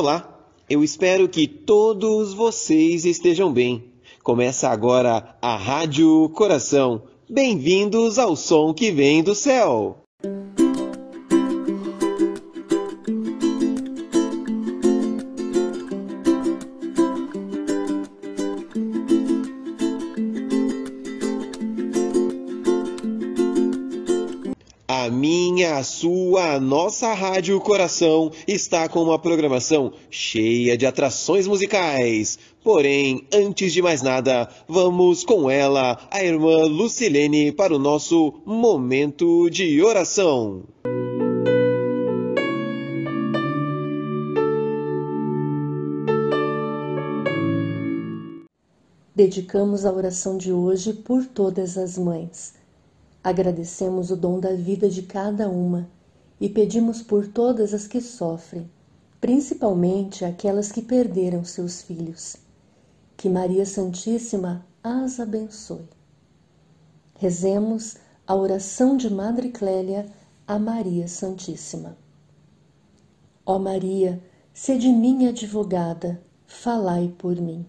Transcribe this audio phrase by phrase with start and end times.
[0.00, 0.26] Olá,
[0.66, 3.92] eu espero que todos vocês estejam bem.
[4.22, 7.02] Começa agora a Rádio Coração.
[7.28, 9.98] Bem-vindos ao som que vem do céu.
[25.50, 32.38] Minha, a sua, a nossa Rádio Coração está com uma programação cheia de atrações musicais.
[32.62, 39.50] Porém, antes de mais nada, vamos com ela, a irmã Lucilene, para o nosso momento
[39.50, 40.62] de oração.
[49.16, 52.59] Dedicamos a oração de hoje por todas as mães.
[53.22, 55.88] Agradecemos o dom da vida de cada uma
[56.40, 58.70] e pedimos por todas as que sofrem,
[59.20, 62.36] principalmente aquelas que perderam seus filhos.
[63.16, 65.88] Que Maria Santíssima as abençoe.
[67.14, 70.06] Rezemos a oração de Madre Clélia
[70.50, 71.96] a Maria Santíssima.
[73.46, 74.20] Ó Maria,
[74.52, 77.64] sede minha advogada, falai por mim.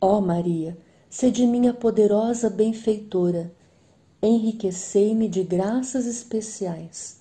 [0.00, 0.76] Ó Maria,
[1.08, 3.52] sede minha poderosa benfeitora,
[4.26, 7.20] enriquecei-me de graças especiais.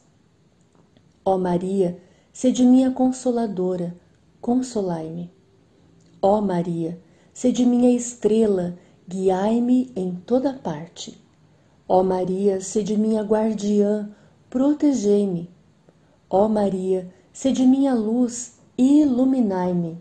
[1.25, 1.99] Ó Maria,
[2.31, 3.95] sede minha consoladora,
[4.39, 5.29] consolai-me.
[6.21, 6.99] Ó Maria,
[7.33, 11.21] sede minha estrela, guiai-me em toda parte.
[11.87, 14.09] Ó Maria, sede minha guardiã,
[14.49, 15.49] protegei-me.
[16.29, 19.97] Ó Maria, sede minha luz, iluminai-me.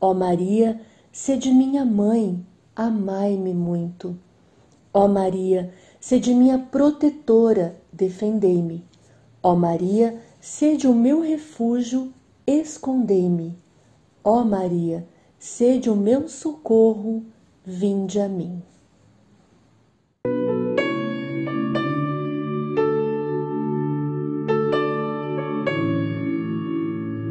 [0.00, 0.80] Ó Maria,
[1.12, 4.18] sede minha mãe, amai-me muito.
[4.92, 8.84] Ó Maria, sede minha protetora, defendei-me.
[9.42, 12.12] Ó Maria, sede o meu refúgio,
[12.46, 13.56] escondei-me.
[14.22, 15.06] Ó Maria,
[15.38, 17.24] sede o meu socorro,
[17.64, 18.62] vinde a mim.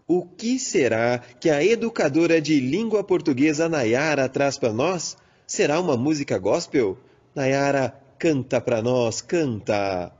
[0.07, 5.17] O que será que a educadora de língua portuguesa Nayara traz para nós?
[5.45, 6.97] Será uma música gospel?
[7.35, 10.11] Nayara, canta para nós, canta.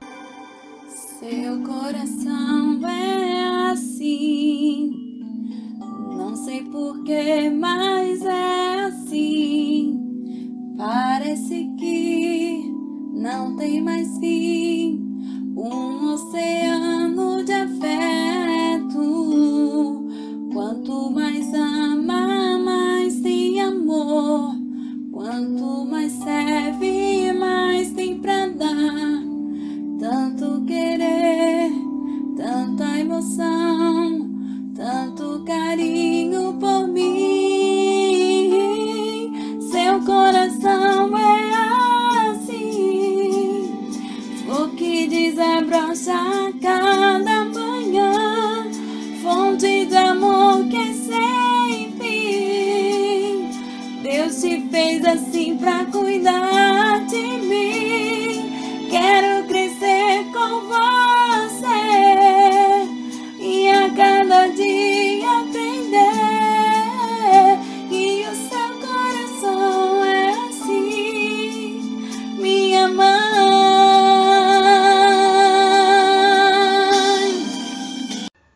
[1.18, 5.20] Seu coração é assim,
[6.16, 10.00] não sei porquê, mas é assim.
[10.76, 12.70] Parece que
[13.14, 15.04] não tem mais fim,
[15.56, 16.67] um oceano
[55.08, 56.57] assim pra cuidar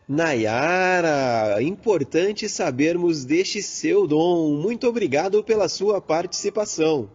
[0.07, 4.57] Nayara, importante sabermos deste seu dom.
[4.57, 7.09] Muito obrigado pela sua participação.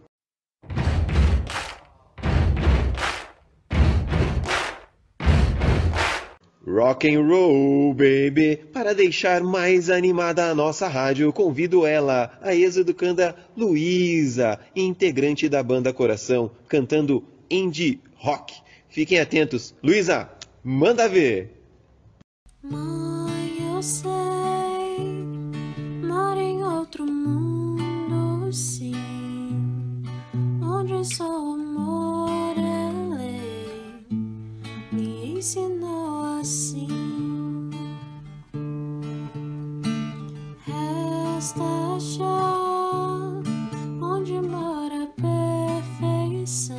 [6.65, 8.57] Rock and roll, baby.
[8.71, 15.91] Para deixar mais animada a nossa rádio, convido ela, a ex-educanda Luísa, integrante da banda
[15.91, 18.53] Coração, cantando indie rock.
[18.87, 19.75] Fiquem atentos.
[19.83, 20.29] Luísa,
[20.63, 21.58] manda ver.
[22.61, 25.23] Mãe, eu sei,
[26.05, 30.03] moro em outro mundo, sim,
[30.61, 34.05] onde só amor é lei,
[34.91, 36.89] me ensinou assim.
[40.65, 41.63] Resta
[41.95, 43.41] achar
[44.01, 45.07] onde mora a
[45.87, 46.78] perfeição,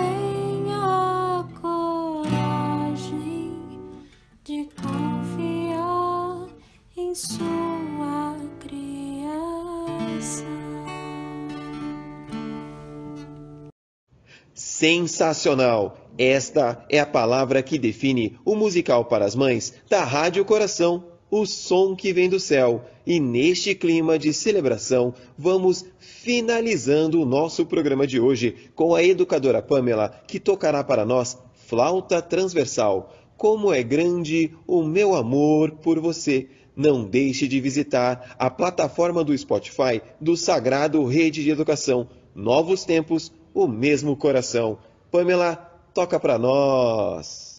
[14.81, 15.97] Sensacional!
[16.17, 21.45] Esta é a palavra que define o musical para as mães da Rádio Coração, o
[21.45, 22.83] som que vem do céu.
[23.05, 29.61] E neste clima de celebração, vamos finalizando o nosso programa de hoje com a educadora
[29.61, 33.13] Pamela, que tocará para nós Flauta Transversal.
[33.37, 36.47] Como é grande o meu amor por você.
[36.75, 42.07] Não deixe de visitar a plataforma do Spotify do Sagrado Rede de Educação.
[42.33, 44.77] Novos tempos, o mesmo coração.
[45.11, 45.55] Pamela,
[45.93, 47.50] toca para nós.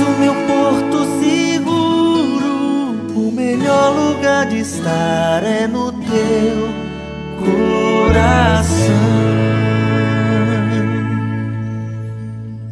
[0.00, 6.68] O meu porto seguro, o melhor lugar de estar é no teu
[7.38, 9.19] coração.